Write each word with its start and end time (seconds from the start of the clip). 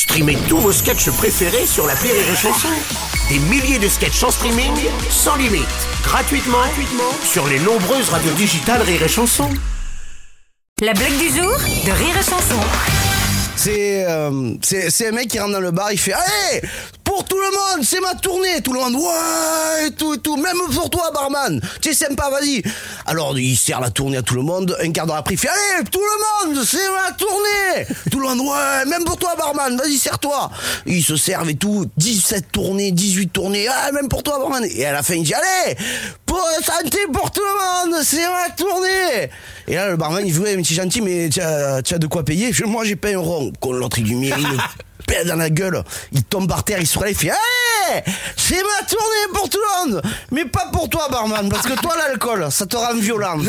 Streamez 0.00 0.38
tous 0.48 0.56
vos 0.56 0.72
sketchs 0.72 1.10
préférés 1.10 1.66
sur 1.66 1.86
la 1.86 1.92
Rire 1.92 2.14
et 2.14 2.34
Chanson. 2.34 2.68
Des 3.28 3.38
milliers 3.38 3.78
de 3.78 3.86
sketchs 3.86 4.22
en 4.22 4.30
streaming, 4.30 4.72
sans 5.10 5.36
limite, 5.36 5.66
gratuitement, 6.02 6.56
gratuitement 6.56 7.12
sur 7.22 7.46
les 7.46 7.58
nombreuses 7.58 8.08
radios 8.08 8.32
digitales 8.32 8.80
Rire 8.80 9.02
et 9.02 9.08
Chanson. 9.08 9.50
La 10.80 10.94
blague 10.94 11.18
du 11.18 11.28
jour 11.28 11.52
de 11.52 11.90
Rire 11.90 12.16
et 12.18 12.24
Chanson. 12.24 12.60
C'est 13.56 14.06
euh, 14.08 14.54
c'est 14.62 14.88
c'est 14.88 15.08
un 15.08 15.12
mec 15.12 15.28
qui 15.28 15.38
rentre 15.38 15.52
dans 15.52 15.60
le 15.60 15.70
bar, 15.70 15.92
il 15.92 15.98
fait 15.98 16.14
Allez 16.14 16.62
pour 17.10 17.24
tout 17.24 17.36
le 17.36 17.50
monde, 17.50 17.84
c'est 17.84 18.00
ma 18.00 18.14
tournée. 18.14 18.62
Tout 18.62 18.72
le 18.72 18.78
monde, 18.78 18.94
ouais, 18.94 19.88
et 19.88 19.90
tout, 19.90 20.14
et 20.14 20.18
tout. 20.18 20.36
Même 20.36 20.56
pour 20.72 20.88
toi, 20.90 21.10
barman. 21.12 21.60
Tu 21.82 21.88
es 21.88 21.92
sympa, 21.92 22.30
vas-y. 22.30 22.62
Alors, 23.04 23.36
il 23.36 23.56
sert 23.56 23.80
la 23.80 23.90
tournée 23.90 24.18
à 24.18 24.22
tout 24.22 24.36
le 24.36 24.42
monde. 24.42 24.76
Un 24.80 24.92
quart 24.92 25.06
d'heure 25.06 25.16
après, 25.16 25.34
il 25.34 25.36
fait, 25.36 25.48
allez, 25.48 25.84
tout 25.90 25.98
le 25.98 26.52
monde, 26.54 26.64
c'est 26.64 26.78
ma 26.88 27.09
Tout 28.10 28.20
le 28.20 28.28
monde, 28.28 28.40
ouais, 28.40 28.84
même 28.86 29.04
pour 29.04 29.16
toi, 29.16 29.34
barman, 29.36 29.76
vas-y, 29.76 29.98
sers-toi. 29.98 30.50
Ils 30.86 31.02
se 31.02 31.16
servent 31.16 31.50
et 31.50 31.54
tout. 31.54 31.86
17 31.96 32.52
tournées, 32.52 32.92
18 32.92 33.28
tournées. 33.28 33.66
Ah, 33.68 33.92
même 33.92 34.08
pour 34.08 34.22
toi, 34.22 34.38
barman. 34.38 34.64
Et 34.64 34.84
à 34.86 34.92
la 34.92 35.02
fin, 35.02 35.14
il 35.14 35.22
dit, 35.22 35.34
allez, 35.34 35.76
pour 36.26 36.40
santé 36.64 36.98
pour 37.12 37.30
tout 37.30 37.42
le 37.42 37.90
monde, 37.90 38.02
c'est 38.04 38.26
ma 38.28 38.50
tournée. 38.50 39.30
Et 39.66 39.74
là, 39.74 39.88
le 39.88 39.96
barman, 39.96 40.26
il 40.26 40.32
dit, 40.32 40.38
ouais, 40.38 40.56
mais 40.56 40.64
c'est 40.64 40.74
gentil, 40.74 41.00
mais 41.00 41.28
tu 41.28 41.40
as, 41.40 41.82
de 41.82 42.06
quoi 42.06 42.24
payer? 42.24 42.52
Je 42.52 42.64
Moi, 42.64 42.84
j'ai 42.84 42.96
pas 42.96 43.08
un 43.08 43.18
rond. 43.18 43.52
Quand 43.60 43.72
l'autre, 43.72 43.98
il 43.98 44.06
lui 44.06 44.16
met 44.16 44.32
pète 45.06 45.26
dans 45.26 45.36
la 45.36 45.50
gueule. 45.50 45.82
Il 46.12 46.24
tombe 46.24 46.48
par 46.48 46.64
terre, 46.64 46.78
il 46.80 46.86
se 46.86 46.98
relève, 46.98 47.12
il 47.12 47.18
fait 47.18 47.28
Hey 47.28 48.02
C'est 48.36 48.62
ma 48.62 48.86
tournée 48.86 49.34
pour 49.34 49.48
tout 49.48 49.58
le 49.58 49.92
monde 49.92 50.02
Mais 50.30 50.44
pas 50.44 50.68
pour 50.72 50.88
toi, 50.88 51.08
barman, 51.10 51.48
parce 51.48 51.66
que 51.66 51.80
toi, 51.80 51.94
l'alcool, 51.96 52.46
ça 52.50 52.66
te 52.66 52.76
rend 52.76 52.94
violent. 52.94 53.38